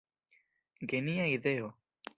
[0.93, 1.73] Genia ideo!